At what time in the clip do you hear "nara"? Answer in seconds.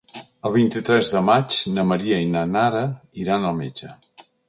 2.57-2.85